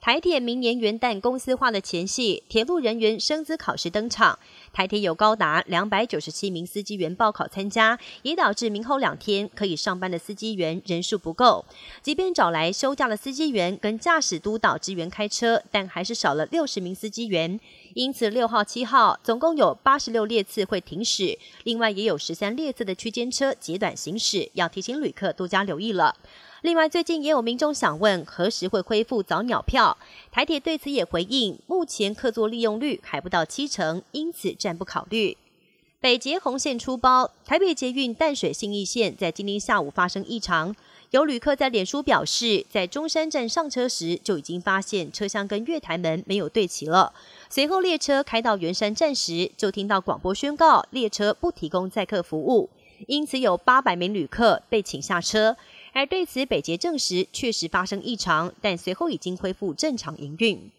[0.00, 4.38] 台铁明年元旦公司化的前夕，铁路人员升资考试登场。
[4.72, 11.66] 台铁有高达两百九十七名司机员报考参加，也导致明后两天可以上班的司机员人数不够。
[12.00, 17.60] 即便找来休假的司机员跟驾驶督导支援开车，但还是少了六十名司机员。
[17.92, 26.16] 因此，六号、七号总共有八十六列次会停驶，另外也有十三列次的区间车截短行驶，要提醒旅客多加留意了。
[26.62, 29.96] 另外，最近也有民众想问何时会恢复早鸟票，
[30.30, 35.38] 台铁对此也回应，目前客座利用率还不到七成，因此暂不考虑。
[36.00, 40.76] 北捷红线出包，台北捷运淡水信义线在今天下午发生异常。
[41.12, 47.12] 有旅客在脸书表示，在中山站上车时就已经发现车厢跟月台门没有对齐了。
[47.48, 52.68] 随后列车开到圆山站时，就听到广播宣告列车不提供载客服务，
[53.06, 55.56] 因此有八百名旅客被请下车。
[55.92, 60.70] 而对此，北捷证实确实发生异常，但随后已经恢复正常营运。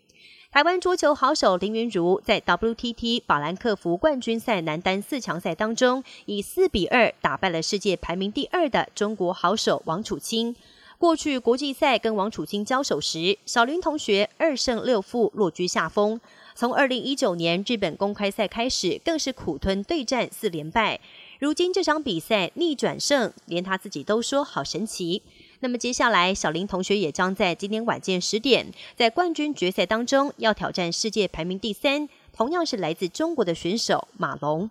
[0.51, 10.53] 台湾桌球好手林云如在 WTT 法兰克福冠军赛男单四强赛当中，以四比二打败了世界排名第二的中国好手王楚钦。
[10.97, 16.19] 过去国际赛跟王楚钦交手时，小林同学二胜六负落居下风。
[16.53, 20.99] 从二零一九年日本公开赛开始，更是苦吞对战四连败。
[21.41, 25.23] 如今这场比赛逆转胜，连他自己都说好神奇。
[25.61, 34.69] 那么接下来，小林同学也将在今天晚间十点，在冠军决赛当中要挑战世界排名第三，同样是来自中国的选手马龙。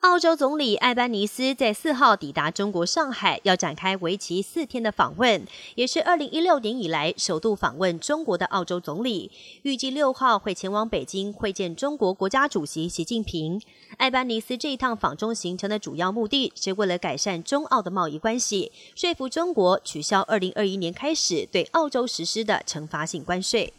[0.00, 5.44] 澳洲总理艾班尼斯在四号抵达中国上海，要展开为期四天的访问，
[5.74, 9.30] 也是二零一六年以来首度访问中国的澳洲总理。
[9.62, 13.60] 预计六号会前往北京会见中国国家主席习近平。
[13.96, 23.72] 艾班尼斯这一趟访中行程的主要目的是为了改善中澳的贸易关系，说服中国取消二零二一年开始对澳洲实施的惩罚性关税。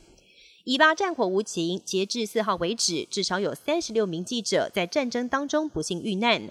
[0.67, 6.41] 以巴战火无情，截至四号为止，至少有三十六名记者在战争当中不幸遇难。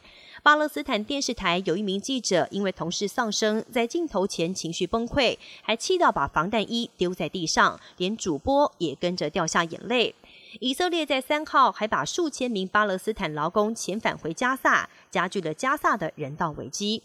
[0.42, 10.14] 巴勒斯坦电视台有一名记者因为同事丧生，在镜头前情绪崩溃，还气到把防弹衣丢在地上，连主播也跟着掉下眼泪。
[10.60, 17.02] 以色列在三号还把数千名巴勒斯坦劳工遣返回加萨，加剧了加萨的人道危机。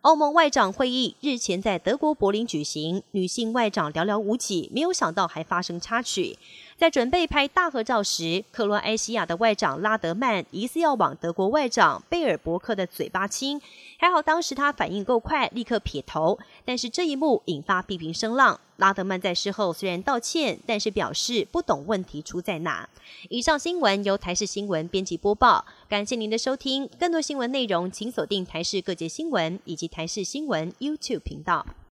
[0.00, 6.36] 欧盟外长会议日前在德国柏林举行，女性外长寥寥无几，没有想到还发生插曲。
[6.76, 13.60] 在准备拍大合照时，克罗埃西亚的外长拉德曼疑似要往德国外长贝尔伯克的嘴巴亲，
[13.98, 16.36] 还好当时他反应够快，立刻撇头。
[16.64, 18.58] 但是这一幕引发批评声浪。
[18.76, 22.88] 拉德曼在事后虽然道歉，但是表示不懂问题出在哪。
[23.28, 26.88] 以上新闻由台视新闻编辑播报，感谢您的收听。
[26.98, 31.66] 更多新闻内容请锁定台视各界新闻以及台视新闻 YouTube 频道。